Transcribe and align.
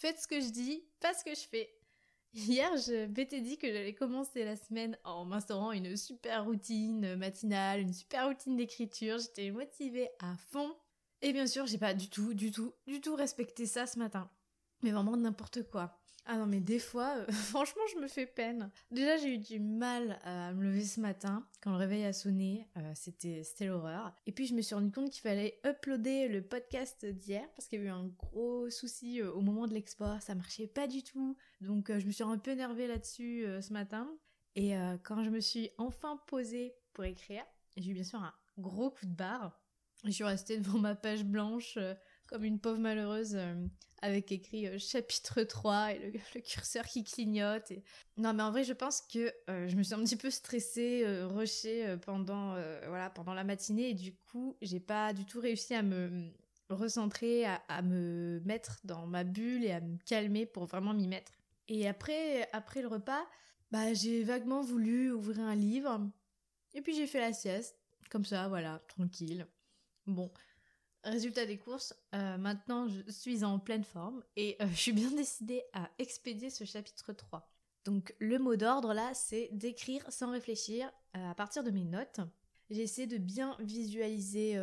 Faites 0.00 0.18
ce 0.18 0.26
que 0.26 0.40
je 0.40 0.48
dis, 0.48 0.82
pas 0.98 1.12
ce 1.12 1.22
que 1.22 1.34
je 1.34 1.46
fais. 1.46 1.70
Hier, 2.32 2.74
je 2.78 3.04
m'étais 3.04 3.42
dit 3.42 3.58
que 3.58 3.70
j'allais 3.70 3.92
commencer 3.92 4.44
la 4.44 4.56
semaine 4.56 4.96
en 5.04 5.26
m'instaurant 5.26 5.72
une 5.72 5.94
super 5.94 6.46
routine 6.46 7.16
matinale, 7.16 7.80
une 7.80 7.92
super 7.92 8.28
routine 8.28 8.56
d'écriture. 8.56 9.18
J'étais 9.18 9.50
motivée 9.50 10.08
à 10.18 10.34
fond. 10.50 10.74
Et 11.20 11.34
bien 11.34 11.46
sûr, 11.46 11.66
j'ai 11.66 11.76
pas 11.76 11.92
du 11.92 12.08
tout, 12.08 12.32
du 12.32 12.50
tout, 12.50 12.72
du 12.86 13.02
tout 13.02 13.14
respecté 13.14 13.66
ça 13.66 13.86
ce 13.86 13.98
matin. 13.98 14.30
Mais 14.82 14.90
vraiment 14.90 15.16
n'importe 15.16 15.68
quoi. 15.70 16.00
Ah 16.32 16.36
non, 16.36 16.46
mais 16.46 16.60
des 16.60 16.78
fois, 16.78 17.16
euh, 17.16 17.26
franchement, 17.32 17.82
je 17.92 17.98
me 17.98 18.06
fais 18.06 18.26
peine. 18.26 18.70
Déjà, 18.90 19.16
j'ai 19.16 19.34
eu 19.34 19.38
du 19.38 19.58
mal 19.58 20.18
à 20.22 20.52
me 20.52 20.62
lever 20.62 20.84
ce 20.84 21.00
matin. 21.00 21.44
Quand 21.60 21.72
le 21.72 21.76
réveil 21.76 22.04
a 22.04 22.12
sonné, 22.12 22.68
euh, 22.76 22.92
c'était, 22.94 23.42
l'horreur. 23.66 24.14
Et 24.26 24.32
puis, 24.32 24.46
je 24.46 24.54
me 24.54 24.62
suis 24.62 24.74
rendu 24.74 24.92
compte 24.92 25.10
qu'il 25.10 25.22
fallait 25.22 25.60
uploader 25.66 26.28
le 26.28 26.42
podcast 26.42 27.04
d'hier 27.04 27.48
parce 27.56 27.66
qu'il 27.66 27.80
y 27.80 27.82
a 27.82 27.86
eu 27.86 27.88
un 27.88 28.06
gros 28.06 28.70
souci 28.70 29.20
euh, 29.20 29.32
au 29.32 29.40
moment 29.40 29.66
de 29.66 29.74
l'export. 29.74 30.22
Ça 30.22 30.34
marchait 30.34 30.66
pas 30.68 30.86
du 30.86 31.02
tout. 31.02 31.36
Donc, 31.60 31.90
je 31.90 32.06
me 32.06 32.12
suis 32.12 32.22
un 32.22 32.38
peu 32.38 32.52
énervée 32.52 32.86
là-dessus 32.86 33.44
ce 33.60 33.72
matin. 33.72 34.08
Et 34.56 34.74
quand 35.04 35.22
je 35.22 35.30
me 35.30 35.40
suis 35.40 35.70
enfin 35.78 36.20
posée 36.26 36.74
pour 36.92 37.04
écrire, 37.04 37.44
j'ai 37.76 37.90
eu 37.90 37.94
bien 37.94 38.02
sûr 38.02 38.20
un 38.20 38.34
gros 38.58 38.90
coup 38.90 39.06
de 39.06 39.14
barre. 39.14 39.60
Je 40.04 40.10
suis 40.10 40.24
restée 40.24 40.58
devant 40.58 40.78
ma 40.78 40.94
page 40.94 41.24
blanche 41.24 41.78
comme 42.30 42.44
une 42.44 42.60
pauvre 42.60 42.78
malheureuse 42.78 43.36
avec 44.02 44.32
écrit 44.32 44.66
euh, 44.66 44.78
chapitre 44.78 45.42
3 45.42 45.92
et 45.92 46.12
le, 46.34 46.40
curseur 46.40 46.84
qui 46.86 47.04
clignote. 47.04 47.70
Et... 47.70 47.82
Non, 48.16 48.32
mais 48.32 48.42
en 48.42 48.50
vrai, 48.50 48.64
je 48.64 48.72
pense 48.72 49.02
que 49.02 49.32
euh, 49.48 49.68
je 49.68 49.76
me 49.76 49.82
suis 49.82 49.94
un 49.94 50.02
petit 50.02 50.16
peu 50.16 50.30
stressée, 50.30 51.02
euh, 51.04 51.26
rushée 51.26 51.96
pendant, 52.04 52.54
voilà, 52.88 53.10
pendant 53.10 53.34
la 53.34 53.44
matinée 53.44 53.90
et 53.90 53.94
du 53.94 54.14
coup, 54.14 54.56
j'ai 54.62 54.80
pas 54.80 55.12
du 55.12 55.24
tout 55.24 55.40
réussi 55.40 55.74
à 55.74 55.82
me 55.82 56.30
recentrer, 56.68 57.46
à, 57.46 57.82
me 57.82 58.40
mettre 58.44 58.78
dans 58.84 59.06
ma 59.06 59.24
bulle 59.24 59.64
et 59.64 59.72
à 59.72 59.80
me 59.80 59.96
calmer 60.06 60.46
pour 60.46 60.66
vraiment 60.66 60.94
m'y 60.94 61.08
mettre. 61.08 61.32
Et 61.68 61.88
après, 61.88 62.48
après 62.52 62.82
le 62.82 62.88
repas, 62.88 63.24
bah, 63.70 63.92
j'ai 63.92 64.22
vaguement 64.22 64.62
voulu 64.62 65.12
ouvrir 65.12 65.40
un 65.40 65.54
livre 65.54 66.08
et 66.74 66.80
puis 66.80 66.94
j'ai 66.94 67.06
fait 67.06 67.20
la 67.20 67.32
sieste, 67.32 67.76
comme 68.08 68.24
ça, 68.24 68.48
voilà, 68.48 68.80
tranquille. 68.88 69.46
Bon, 70.06 70.30
Résultat 71.04 71.46
des 71.46 71.56
courses, 71.56 71.94
euh, 72.14 72.36
maintenant 72.36 72.86
je 72.86 73.10
suis 73.10 73.42
en 73.42 73.58
pleine 73.58 73.84
forme 73.84 74.22
et 74.36 74.56
euh, 74.60 74.66
je 74.70 74.76
suis 74.76 74.92
bien 74.92 75.10
décidée 75.10 75.62
à 75.72 75.88
expédier 75.98 76.50
ce 76.50 76.64
chapitre 76.64 77.12
3. 77.12 77.48
Donc 77.84 78.14
le 78.18 78.38
mot 78.38 78.56
d'ordre 78.56 78.92
là, 78.92 79.10
c'est 79.14 79.48
d'écrire 79.52 80.04
sans 80.12 80.30
réfléchir 80.30 80.92
euh, 81.16 81.30
à 81.30 81.34
partir 81.34 81.64
de 81.64 81.70
mes 81.70 81.84
notes. 81.84 82.20
J'essaie 82.68 83.06
de 83.06 83.16
bien 83.16 83.56
visualiser 83.58 84.56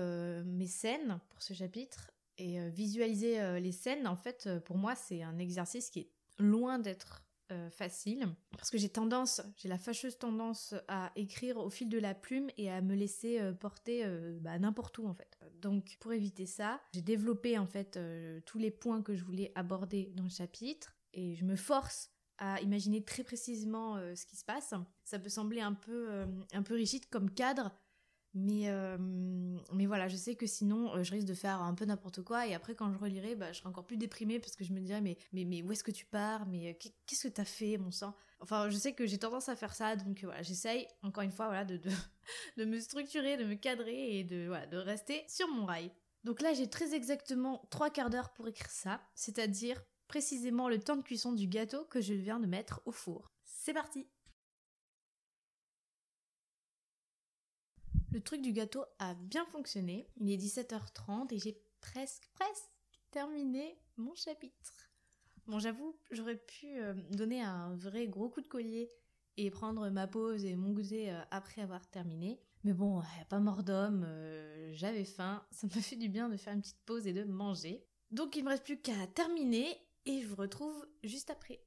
mes 0.46 0.68
scènes 0.68 1.20
pour 1.28 1.42
ce 1.42 1.54
chapitre 1.54 2.10
et 2.38 2.70
visualiser 2.70 3.60
les 3.60 3.74
scènes, 3.74 4.08
en 4.08 4.16
fait, 4.16 4.48
pour 4.64 4.78
moi, 4.78 4.96
c'est 4.96 5.24
un 5.24 5.38
exercice 5.40 5.90
qui 5.90 6.00
est 6.00 6.10
loin 6.40 6.80
d'être 6.80 7.27
euh, 7.52 7.70
facile 7.70 8.28
parce 8.52 8.70
que 8.70 8.78
j'ai 8.78 8.90
tendance, 8.90 9.42
j'ai 9.56 9.70
la 9.70 9.78
fâcheuse 9.78 10.18
tendance 10.18 10.76
à 10.90 11.14
écrire 11.16 11.56
au 11.56 11.70
fil 11.70 11.88
de 11.88 11.98
la 11.98 12.14
plume 12.14 12.50
et 12.58 12.70
à 12.70 12.82
me 12.82 12.94
laisser 12.94 13.40
euh, 13.40 13.54
porter 13.54 14.04
euh, 14.04 14.38
bah, 14.42 14.60
n'importe 14.60 14.98
où 14.98 15.08
en 15.08 15.14
fait. 15.14 15.40
Donc 15.62 15.96
pour 16.02 16.12
éviter 16.12 16.46
ça, 16.46 16.82
j'ai 16.94 17.02
développé 17.02 17.58
en 17.58 17.66
fait 17.66 17.98
tous 18.46 18.58
les 18.58 18.70
points 18.70 19.02
que 19.02 19.16
je 19.16 19.24
voulais 19.24 19.54
aborder 19.56 20.12
dans 20.16 20.24
le 20.24 20.30
chapitre 20.30 20.98
et 21.14 21.36
je 21.36 21.46
me 21.46 21.56
force 21.56 22.10
à 22.38 22.60
imaginer 22.60 23.04
très 23.04 23.24
précisément 23.24 23.98
ce 24.14 24.26
qui 24.26 24.36
se 24.36 24.44
passe. 24.44 24.74
Ça 25.06 25.18
peut 25.18 25.30
sembler 25.30 25.62
un 25.62 25.74
peu 25.74 26.26
un 26.52 26.64
peu 26.64 26.76
rigide 26.76 27.08
comme 27.10 27.32
cadre, 27.32 27.72
mais, 28.38 28.70
euh, 28.70 28.98
mais 29.74 29.88
voilà, 29.88 30.08
je 30.08 30.16
sais 30.16 30.36
que 30.36 30.46
sinon, 30.46 30.94
euh, 30.94 31.04
je 31.04 31.12
risque 31.12 31.26
de 31.28 31.34
faire 31.34 31.60
un 31.62 31.74
peu 31.74 31.86
n'importe 31.86 32.22
quoi. 32.22 32.46
Et 32.46 32.54
après, 32.54 32.76
quand 32.76 32.94
je 32.94 32.98
relirai, 33.00 33.36
bah, 33.36 33.52
je 33.52 33.58
serai 33.58 33.70
encore 33.70 33.86
plus 33.86 33.98
déprimée 33.98 34.40
parce 34.40 34.56
que 34.56 34.64
je 34.64 34.74
me 34.74 34.80
dirais, 34.80 35.02
mais, 35.02 35.18
mais, 35.34 35.44
mais 35.44 35.64
où 35.64 35.72
est-ce 35.72 35.84
que 35.84 35.92
tu 35.92 36.06
pars? 36.06 36.46
Mais 36.46 36.70
euh, 36.70 36.90
qu'est-ce 37.08 37.28
que 37.28 37.34
t'as 37.34 37.46
fait, 37.46 37.78
mon 37.78 37.90
sang? 37.90 38.14
Enfin, 38.40 38.70
je 38.70 38.78
sais 38.78 38.94
que 38.94 39.08
j'ai 39.08 39.18
tendance 39.18 39.50
à 39.50 39.56
faire 39.56 39.74
ça. 39.74 39.96
Donc 39.96 40.24
voilà, 40.24 40.44
j'essaye, 40.44 40.88
encore 41.02 41.24
une 41.24 41.32
fois, 41.32 41.48
voilà, 41.48 41.66
de, 41.66 41.80
me 42.64 42.80
structurer, 42.80 43.38
de 43.38 43.46
me 43.46 43.56
cadrer 43.56 44.20
et 44.20 44.24
de, 44.24 44.52
de 44.70 44.78
rester 44.78 45.24
sur 45.28 45.48
mon 45.48 45.66
rail. 45.66 45.92
Donc 46.24 46.42
là, 46.42 46.54
j'ai 46.54 46.70
très 46.70 46.94
exactement 46.94 47.66
trois 47.72 47.90
quarts 47.90 48.12
d'heure 48.12 48.34
pour 48.34 48.48
écrire 48.48 48.70
ça. 48.70 49.02
C'est-à-dire 49.16 49.82
précisément 50.08 50.70
le 50.70 50.80
temps 50.80 50.96
de 50.96 51.02
cuisson 51.02 51.34
du 51.34 51.48
gâteau 51.48 51.86
que 51.86 52.02
je 52.02 52.14
viens 52.14 52.40
de 52.40 52.46
mettre 52.46 52.82
au 52.86 52.92
four. 52.92 53.32
C'est 53.44 53.74
parti 53.74 54.08
Le 58.18 58.24
truc 58.24 58.42
du 58.42 58.52
gâteau 58.52 58.84
a 58.98 59.14
bien 59.14 59.46
fonctionné. 59.46 60.10
Il 60.18 60.32
est 60.32 60.38
17h30 60.38 61.32
et 61.32 61.38
j'ai 61.38 61.62
presque, 61.82 62.28
presque 62.34 62.72
terminé 63.12 63.78
mon 63.96 64.16
chapitre. 64.16 64.90
Bon, 65.46 65.60
j'avoue, 65.60 65.96
j'aurais 66.10 66.38
pu 66.38 66.80
euh, 66.80 66.96
donner 67.12 67.44
un 67.44 67.76
vrai 67.76 68.08
gros 68.08 68.28
coup 68.28 68.42
de 68.42 68.48
collier 68.48 68.90
et 69.38 69.52
prendre 69.52 69.88
ma 69.92 70.08
pause 70.08 70.46
et 70.46 70.56
mon 70.56 70.72
goûter 70.72 71.12
euh, 71.12 71.22
après 71.30 71.62
avoir 71.62 71.88
terminé. 71.92 72.42
Mais 72.64 72.74
bon, 72.74 73.02
a 73.02 73.26
pas 73.30 73.38
mort 73.38 73.62
d'homme, 73.62 74.04
euh, 74.08 74.72
j'avais 74.74 75.06
faim, 75.06 75.46
ça 75.52 75.68
me 75.68 75.72
fait 75.80 75.96
du 75.96 76.10
bien 76.10 76.28
de 76.28 76.38
faire 76.38 76.54
une 76.54 76.62
petite 76.62 76.82
pause 76.88 77.06
et 77.06 77.14
de 77.14 77.24
manger. 77.24 77.86
Donc 78.10 78.36
il 78.36 78.44
me 78.44 78.50
reste 78.50 78.64
plus 78.64 78.82
qu'à 78.82 79.06
terminer 79.14 79.78
et 80.08 80.24
je 80.24 80.28
vous 80.28 80.38
retrouve 80.38 80.88
juste 81.04 81.30
après. 81.30 81.64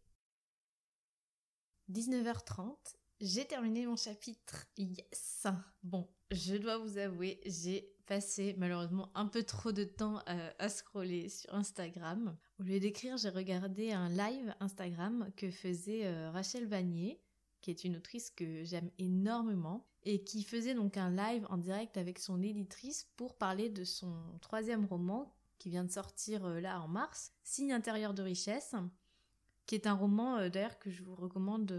19h30 1.93 2.97
j'ai 3.21 3.45
terminé 3.45 3.87
mon 3.87 3.97
chapitre. 3.97 4.67
Yes. 4.79 5.47
Bon, 5.83 6.09
je 6.31 6.57
dois 6.57 6.79
vous 6.79 6.97
avouer, 6.97 7.41
j'ai 7.45 7.93
passé 8.07 8.55
malheureusement 8.59 9.11
un 9.15 9.27
peu 9.27 9.43
trop 9.43 9.73
de 9.73 9.85
temps 9.85 10.23
euh, 10.29 10.51
à, 10.59 10.69
scroller 10.69 11.29
sur 11.29 11.55
Instagram. 11.55 12.37
Au 12.59 12.63
lieu 12.63 12.81
d'écrire, 12.81 13.17
j'ai 13.19 13.29
regardé 13.29 13.93
un 13.93 14.09
live 14.09 14.55
Instagram 14.61 15.31
que 15.37 15.51
faisait 15.51 16.07
euh, 16.07 16.31
Rachel 16.31 16.67
Vanier, 16.67 17.21
qui 17.61 17.71
est 17.71 17.85
une 17.85 17.97
autrice 17.97 18.31
que 18.31 18.65
j'aime 18.65 18.91
énormément, 18.99 19.87
et 20.03 20.25
qui 20.25 20.43
faisait 20.43 20.75
donc 20.75 20.97
un 20.97 21.11
live 21.11 21.47
en 21.51 21.59
direct 21.59 21.99
avec 21.99 22.19
son 22.19 22.43
éditrice 22.43 23.07
pour 23.17 23.37
parler 23.37 23.69
de 23.69 23.85
son 23.85 24.17
troisième 24.41 24.87
roman 24.87 25.37
qui 25.59 25.69
vient 25.69 25.85
de 25.85 25.91
sortir 25.91 26.47
euh, 26.47 26.59
là 26.59 26.81
en 26.81 26.89
mars, 26.89 27.33
Signe 27.43 27.73
intérieur 27.73 28.15
de 28.15 28.23
richesse, 28.23 28.75
qui 29.67 29.75
est 29.75 29.87
un 29.87 29.93
roman 29.93 30.49
d'ailleurs 30.49 30.79
que 30.79 30.91
je 30.91 31.03
vous 31.03 31.15
recommande 31.15 31.71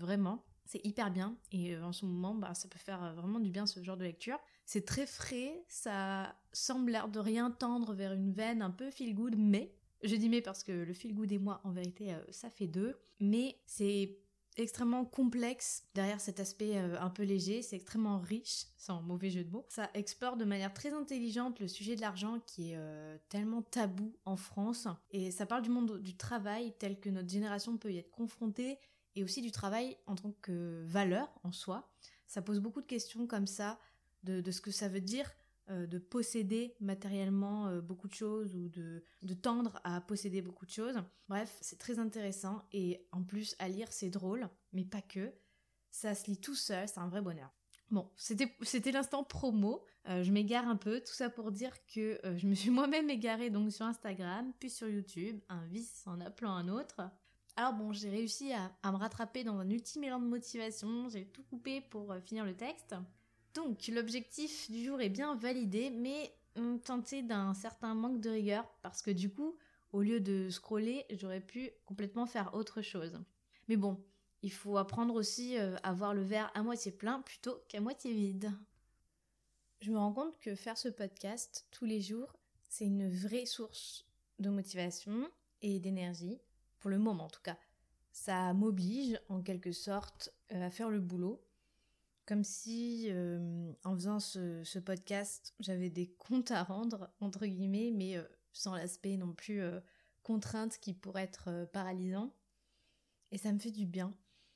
vraiment 0.00 0.44
c'est 0.70 0.86
hyper 0.86 1.10
bien 1.10 1.36
et 1.50 1.74
euh, 1.74 1.84
en 1.84 1.92
ce 1.92 2.06
moment, 2.06 2.32
bah, 2.32 2.54
ça 2.54 2.68
peut 2.68 2.78
faire 2.78 3.02
euh, 3.02 3.12
vraiment 3.12 3.40
du 3.40 3.50
bien 3.50 3.66
ce 3.66 3.82
genre 3.82 3.96
de 3.96 4.04
lecture. 4.04 4.38
C'est 4.66 4.84
très 4.84 5.04
frais, 5.04 5.64
ça 5.66 6.36
semble 6.52 6.92
l'air 6.92 7.08
de 7.08 7.18
rien 7.18 7.50
tendre 7.50 7.92
vers 7.92 8.12
une 8.12 8.30
veine 8.30 8.62
un 8.62 8.70
peu 8.70 8.88
feel 8.92 9.16
good, 9.16 9.34
mais 9.36 9.74
je 10.04 10.14
dis 10.14 10.28
mais 10.28 10.40
parce 10.40 10.62
que 10.62 10.70
le 10.70 10.92
feel 10.94 11.12
good 11.12 11.32
et 11.32 11.38
moi, 11.38 11.60
en 11.64 11.72
vérité, 11.72 12.14
euh, 12.14 12.20
ça 12.30 12.50
fait 12.50 12.68
deux. 12.68 12.96
Mais 13.18 13.58
c'est 13.66 14.16
extrêmement 14.56 15.04
complexe 15.04 15.88
derrière 15.94 16.20
cet 16.20 16.38
aspect 16.38 16.76
un 16.76 17.10
peu 17.10 17.22
léger, 17.22 17.62
c'est 17.62 17.76
extrêmement 17.76 18.18
riche, 18.18 18.66
sans 18.76 19.02
mauvais 19.02 19.30
jeu 19.30 19.42
de 19.42 19.50
mots. 19.50 19.66
Ça 19.68 19.90
explore 19.94 20.36
de 20.36 20.44
manière 20.44 20.72
très 20.72 20.92
intelligente 20.92 21.60
le 21.60 21.68
sujet 21.68 21.96
de 21.96 22.00
l'argent 22.00 22.40
qui 22.46 22.72
est 22.72 22.78
tellement 23.28 23.62
tabou 23.62 24.14
en 24.24 24.36
France 24.36 24.88
et 25.12 25.30
ça 25.30 25.46
parle 25.46 25.62
du 25.62 25.70
monde 25.70 26.00
du 26.00 26.16
travail 26.16 26.74
tel 26.78 26.98
que 26.98 27.08
notre 27.08 27.28
génération 27.28 27.78
peut 27.78 27.92
y 27.92 27.98
être 27.98 28.10
confrontée 28.10 28.78
et 29.16 29.24
aussi 29.24 29.42
du 29.42 29.50
travail 29.50 29.96
en 30.06 30.14
tant 30.14 30.32
que 30.42 30.84
valeur 30.86 31.28
en 31.42 31.52
soi. 31.52 31.90
Ça 32.26 32.42
pose 32.42 32.60
beaucoup 32.60 32.80
de 32.80 32.86
questions 32.86 33.26
comme 33.26 33.46
ça, 33.46 33.78
de, 34.22 34.50
ce 34.50 34.60
que 34.60 34.70
ça 34.70 34.88
veut 34.88 35.00
dire 35.00 35.30
euh, 35.70 35.86
de 35.86 35.98
posséder 35.98 36.74
matériellement 36.80 37.68
euh, 37.68 37.80
beaucoup 37.80 38.08
de 38.08 38.14
choses 38.14 38.54
ou 38.54 38.68
de, 38.68 39.02
tendre 39.34 39.80
à 39.84 40.00
posséder 40.00 40.42
beaucoup 40.42 40.66
de 40.66 40.70
choses. 40.70 40.96
Bref, 41.28 41.56
c'est 41.60 41.78
très 41.78 41.98
intéressant 41.98 42.62
et 42.72 43.06
en 43.12 43.22
plus 43.22 43.56
à 43.58 43.68
lire 43.68 43.88
c'est 43.90 44.10
drôle, 44.10 44.48
mais 44.72 44.84
pas 44.84 45.02
que. 45.02 45.32
Ça 45.90 46.14
se 46.14 46.26
lit 46.26 46.36
tout 46.36 46.54
seul, 46.54 46.86
c'est 46.86 46.98
un 46.98 47.08
vrai 47.08 47.20
bonheur. 47.20 47.50
Bon, 47.90 48.08
c'était 48.16 48.92
l'instant 48.92 49.24
promo. 49.24 49.84
Euh, 50.08 50.22
je 50.22 50.30
m'égare 50.30 50.68
un 50.68 50.76
peu, 50.76 51.00
tout 51.00 51.12
ça 51.12 51.30
pour 51.30 51.50
dire 51.50 51.72
que 51.86 52.20
je 52.36 52.46
me 52.46 52.54
suis 52.54 52.70
moi-même 52.70 53.10
égarée 53.10 53.50
donc 53.50 53.72
sur 53.72 53.86
Instagram, 53.86 54.52
puis 54.60 54.70
sur 54.70 54.88
YouTube, 54.88 55.40
un 55.48 55.66
vice 55.66 56.04
en 56.06 56.20
appelant 56.20 56.52
un 56.52 56.68
autre. 56.68 57.00
Alors 57.60 57.74
bon, 57.74 57.92
j'ai 57.92 58.08
réussi 58.08 58.54
à, 58.54 58.90
me 58.90 58.96
rattraper 58.96 59.44
dans 59.44 59.58
un 59.58 59.68
ultime 59.68 60.04
élan 60.04 60.18
de 60.18 60.24
motivation, 60.24 61.10
j'ai 61.10 61.26
tout 61.26 61.42
coupé 61.42 61.82
pour 61.82 62.10
euh, 62.10 62.18
finir 62.18 62.46
le 62.46 62.56
texte. 62.56 62.94
Donc 63.52 63.86
l'objectif 63.88 64.70
du 64.70 64.82
jour 64.82 64.98
est 65.02 65.10
bien 65.10 65.34
validé, 65.34 65.90
mais 65.90 66.34
teintée 66.82 67.20
d'un 67.20 67.52
certain 67.52 67.92
manque 67.92 68.22
de 68.22 68.30
rigueur 68.30 68.66
parce 68.80 69.02
que 69.02 69.10
du 69.10 69.30
coup, 69.30 69.58
au 69.92 70.00
lieu 70.00 70.20
de 70.20 70.48
scroller, 70.48 71.04
j'aurais 71.10 71.42
pu 71.42 71.70
complètement 71.84 72.24
faire 72.24 72.54
autre 72.54 72.80
chose. 72.80 73.20
Mais 73.68 73.76
bon, 73.76 74.02
il 74.40 74.52
faut 74.52 74.78
apprendre 74.78 75.14
aussi 75.14 75.58
euh, 75.58 75.76
à 75.82 75.92
voir 75.92 76.14
le 76.14 76.22
verre 76.22 76.50
à 76.54 76.62
moitié 76.62 76.90
plein 76.90 77.20
plutôt 77.20 77.62
qu'à 77.68 77.82
moitié 77.82 78.14
vide. 78.14 78.54
Je 79.82 79.92
me 79.92 79.98
rends 79.98 80.14
compte 80.14 80.38
que 80.38 80.54
faire 80.54 80.78
ce 80.78 80.88
podcast 80.88 81.66
tous 81.72 81.84
les 81.84 82.00
jours, 82.00 82.34
c'est 82.70 82.86
une 82.86 83.10
vraie 83.10 83.44
source 83.44 84.06
de 84.38 84.48
motivation 84.48 85.30
et 85.60 85.78
d'énergie, 85.78 86.40
pour 86.80 86.90
le 86.90 86.98
moment 86.98 87.24
en 87.24 87.30
tout 87.30 87.42
cas. 87.42 87.56
Ça 88.12 88.52
m'oblige 88.54 89.20
en 89.28 89.40
quelque 89.40 89.72
sorte 89.72 90.30
euh, 90.52 90.66
à 90.66 90.70
faire 90.70 90.90
le 90.90 91.00
boulot, 91.00 91.44
comme 92.26 92.42
si 92.42 93.06
euh, 93.10 93.72
en 93.84 93.94
faisant 93.94 94.18
ce, 94.18 94.78
podcast, 94.78 95.54
j'avais 95.60 95.90
des 95.90 96.08
comptes 96.08 96.50
à 96.50 96.64
rendre, 96.64 97.10
entre 97.20 97.46
guillemets, 97.46 97.92
mais 97.94 98.16
sans 98.52 98.74
l'aspect 98.74 99.16
non 99.16 99.32
plus 99.32 99.62
contrainte 100.22 100.78
qui 100.78 100.92
pourrait 100.92 101.22
être 101.22 101.68
paralysant. 101.72 102.34
Et 103.30 103.38
ça 103.38 103.52
me 103.52 103.58
fait 103.58 103.70
du 103.70 103.86
bien. 103.86 104.12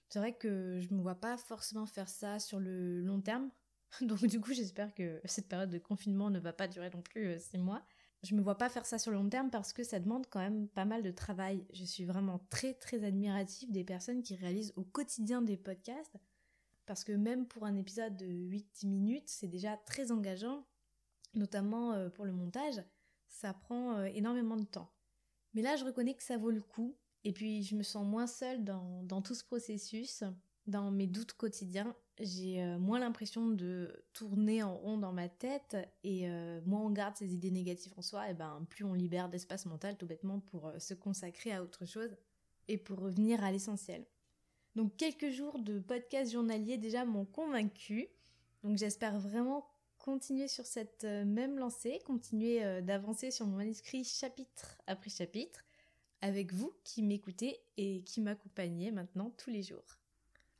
C'est 0.08 0.18
vrai 0.18 0.32
que 0.32 0.80
je 0.80 0.94
me 0.94 1.00
vois 1.00 1.16
pas 1.16 1.36
forcément 1.36 1.86
faire 1.86 2.08
ça 2.08 2.38
sur 2.38 2.60
le 2.60 3.00
long 3.00 3.20
terme. 3.20 3.50
Donc 4.00 4.24
du 4.26 4.40
coup, 4.40 4.52
j'espère 4.52 4.94
que 4.94 5.20
cette 5.24 5.48
période 5.48 5.70
de 5.70 5.78
confinement 5.78 6.30
ne 6.30 6.38
va 6.38 6.52
pas 6.52 6.68
durer 6.68 6.90
non 6.90 7.02
plus 7.02 7.26
euh, 7.26 7.38
six 7.38 7.58
mois. 7.58 7.84
Je 8.24 8.34
me 8.34 8.40
vois 8.40 8.56
pas 8.56 8.70
faire 8.70 8.86
ça 8.86 8.98
sur 8.98 9.10
le 9.10 9.18
long 9.18 9.28
terme 9.28 9.50
parce 9.50 9.74
que 9.74 9.84
ça 9.84 10.00
demande 10.00 10.26
quand 10.30 10.40
même 10.40 10.66
pas 10.68 10.86
mal 10.86 11.02
de 11.02 11.10
travail. 11.10 11.66
Je 11.74 11.84
suis 11.84 12.06
vraiment 12.06 12.40
très 12.48 12.72
très 12.72 13.04
admirative 13.04 13.70
des 13.70 13.84
personnes 13.84 14.22
qui 14.22 14.34
réalisent 14.34 14.72
au 14.76 14.82
quotidien 14.82 15.42
des 15.42 15.58
podcasts 15.58 16.16
parce 16.86 17.04
que 17.04 17.12
même 17.12 17.46
pour 17.46 17.64
un 17.64 17.76
épisode 17.76 18.16
de 18.16 18.26
8-10 18.26 18.86
minutes, 18.88 19.28
c'est 19.28 19.48
déjà 19.48 19.76
très 19.76 20.10
engageant, 20.10 20.66
notamment 21.34 21.92
euh, 21.92 22.08
pour 22.08 22.24
le 22.24 22.32
montage, 22.32 22.82
ça 23.28 23.52
prend 23.52 23.98
euh, 23.98 24.04
énormément 24.06 24.56
de 24.56 24.64
temps. 24.64 24.90
Mais 25.52 25.60
là, 25.60 25.76
je 25.76 25.84
reconnais 25.84 26.14
que 26.14 26.22
ça 26.22 26.38
vaut 26.38 26.50
le 26.50 26.62
coup 26.62 26.96
et 27.24 27.32
puis 27.32 27.62
je 27.62 27.76
me 27.76 27.82
sens 27.82 28.06
moins 28.06 28.26
seule 28.26 28.64
dans, 28.64 29.22
tout 29.22 29.34
ce 29.34 29.44
processus, 29.44 30.24
dans 30.66 30.90
mes 30.90 31.06
doutes 31.06 31.34
quotidiens. 31.34 31.94
J'ai 32.20 32.62
euh, 32.62 32.78
moins 32.78 33.00
l'impression 33.00 33.48
de 33.48 34.04
tourner 34.12 34.62
en 34.62 34.76
rond 34.76 34.98
dans 34.98 35.12
ma 35.12 35.28
tête 35.28 35.76
et 36.04 36.28
euh, 36.28 36.60
moins 36.64 36.80
on 36.80 36.90
garde 36.90 37.16
ces 37.16 37.34
idées 37.34 37.50
négatives 37.50 37.92
en 37.96 38.02
soi, 38.02 38.30
et 38.30 38.34
ben 38.34 38.64
plus 38.70 38.84
on 38.84 38.94
libère 38.94 39.28
d'espace 39.28 39.66
mental 39.66 39.96
tout 39.96 40.06
bêtement 40.06 40.38
pour 40.38 40.68
euh, 40.68 40.78
se 40.78 40.94
consacrer 40.94 41.52
à 41.52 41.62
autre 41.62 41.86
chose 41.86 42.16
et 42.68 42.78
pour 42.78 43.00
revenir 43.00 43.42
à 43.42 43.50
l'essentiel. 43.50 44.06
Donc 44.76 44.96
quelques 44.96 45.30
jours 45.30 45.58
de 45.58 45.80
podcast 45.80 46.32
journalier 46.32 46.78
déjà 46.78 47.04
m'ont 47.04 47.24
convaincu. 47.24 48.08
Donc 48.62 48.78
j'espère 48.78 49.18
vraiment 49.18 49.66
continuer 49.98 50.48
sur 50.48 50.66
cette 50.66 51.04
même 51.04 51.58
lancée, 51.58 52.00
continuer 52.04 52.82
d'avancer 52.82 53.30
sur 53.30 53.46
mon 53.46 53.56
manuscrit 53.56 54.04
chapitre 54.04 54.80
après 54.86 55.10
chapitre 55.10 55.64
avec 56.20 56.52
vous 56.52 56.72
qui 56.82 57.02
m'écoutez 57.02 57.60
et 57.76 58.02
qui 58.02 58.20
m'accompagnez 58.20 58.90
maintenant 58.90 59.30
tous 59.36 59.50
les 59.50 59.62
jours. 59.62 60.03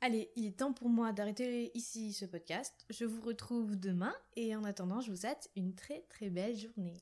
Allez, 0.05 0.29
il 0.35 0.45
est 0.45 0.59
temps 0.59 0.71
pour 0.71 0.87
moi 0.87 1.13
d'arrêter 1.13 1.75
ici 1.75 2.13
ce 2.13 2.25
podcast. 2.25 2.85
Je 2.91 3.05
vous 3.05 3.21
retrouve 3.21 3.75
demain 3.75 4.13
et 4.35 4.55
en 4.55 4.63
attendant, 4.63 5.01
je 5.01 5.09
vous 5.09 5.17
souhaite 5.17 5.49
une 5.55 5.73
très 5.73 6.01
très 6.09 6.29
belle 6.29 6.55
journée. 6.55 7.01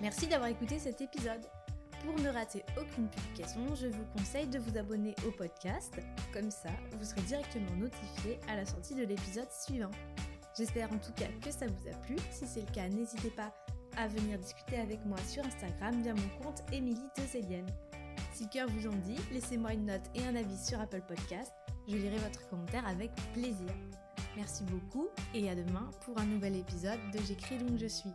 Merci 0.00 0.26
d'avoir 0.26 0.50
écouté 0.50 0.80
cet 0.80 1.00
épisode. 1.00 1.46
Pour 2.04 2.18
ne 2.18 2.28
rater 2.30 2.64
aucune 2.76 3.08
publication, 3.08 3.72
je 3.76 3.86
vous 3.86 4.04
conseille 4.16 4.48
de 4.48 4.58
vous 4.58 4.76
abonner 4.76 5.14
au 5.24 5.30
podcast. 5.30 5.94
Comme 6.32 6.50
ça, 6.50 6.70
vous 6.98 7.04
serez 7.04 7.22
directement 7.22 7.76
notifié 7.76 8.40
à 8.48 8.56
la 8.56 8.66
sortie 8.66 8.96
de 8.96 9.04
l'épisode 9.04 9.52
suivant. 9.52 9.92
J'espère 10.58 10.92
en 10.92 10.98
tout 10.98 11.12
cas 11.12 11.28
que 11.40 11.52
ça 11.52 11.66
vous 11.68 11.88
a 11.88 11.94
plu. 11.98 12.16
Si 12.32 12.48
c'est 12.48 12.66
le 12.66 12.72
cas, 12.72 12.88
n'hésitez 12.88 13.30
pas 13.30 13.54
à 13.96 14.08
venir 14.08 14.40
discuter 14.40 14.78
avec 14.78 15.06
moi 15.06 15.18
sur 15.28 15.46
Instagram 15.46 16.02
via 16.02 16.14
mon 16.14 16.28
compte 16.42 16.64
Émilie 16.72 16.98
Tezelienne. 17.14 17.70
Si 18.32 18.48
cœur 18.48 18.66
vous 18.68 18.86
en 18.86 18.96
dit, 18.96 19.18
laissez-moi 19.30 19.74
une 19.74 19.86
note 19.86 20.10
et 20.14 20.24
un 20.24 20.34
avis 20.36 20.56
sur 20.56 20.80
Apple 20.80 21.02
Podcast. 21.06 21.52
Je 21.86 21.96
lirai 21.96 22.16
votre 22.16 22.48
commentaire 22.48 22.86
avec 22.86 23.10
plaisir. 23.34 23.68
Merci 24.36 24.64
beaucoup 24.64 25.08
et 25.34 25.50
à 25.50 25.54
demain 25.54 25.90
pour 26.04 26.18
un 26.18 26.24
nouvel 26.24 26.56
épisode 26.56 26.98
de 27.12 27.18
J'écris 27.26 27.58
donc 27.58 27.76
je 27.78 27.86
suis. 27.86 28.10